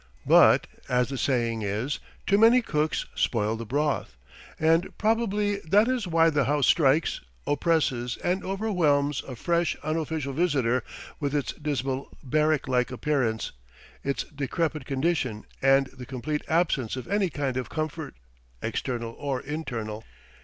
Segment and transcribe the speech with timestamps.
[0.25, 4.17] But, as the saying is, "Too many cooks spoil the broth,"
[4.59, 10.83] and probably that is why the house strikes, oppresses, and overwhelms a fresh unofficial visitor
[11.19, 13.51] with its dismal barrack like appearance,
[14.03, 18.15] its decrepit condition, and the complete absence of any kind of comfort,
[18.63, 20.03] external or internal.